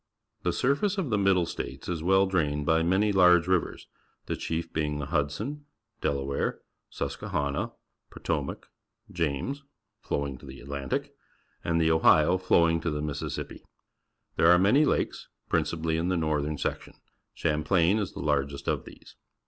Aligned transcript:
The 0.41 0.51
surface 0.51 0.97
of 0.97 1.11
the 1.11 1.17
Middle 1.19 1.45
States 1.45 1.87
is 1.87 2.01
well 2.01 2.25
drahied 2.25 2.65
by 2.65 2.81
many 2.81 3.11
large 3.11 3.47
ri\'ers, 3.47 3.85
the 4.25 4.35
chief 4.35 4.73
being 4.73 4.97
the 4.97 5.05
Hudson. 5.05 5.67
Delaware, 6.01 6.63
^iisqii.e.hanna, 6.91 7.73
Pqfn 8.11 8.45
njac, 8.47 8.63
Ja)nes, 9.13 9.59
flowing 10.01 10.39
to 10.39 10.47
the 10.47 10.59
Atlantic, 10.59 11.13
and 11.63 11.79
the 11.79 11.89
Olifi) 11.89 12.41
fliiwiiit:; 12.41 12.81
to 12.81 12.89
the 12.89 13.03
Mis 13.03 13.21
siasippi 13.21 13.59
There 14.37 14.49
are 14.49 14.57
many 14.57 14.85
lakes, 14.85 15.27
]>iiiici])ally 15.51 15.99
in 15.99 16.07
the 16.07 16.17
northern 16.17 16.57
sec 16.57 16.81
tion. 16.81 16.95
Champlain 17.35 17.99
is 17.99 18.13
the 18.13 18.21
largest 18.21 18.67
of 18.67 18.85
these. 18.85 19.15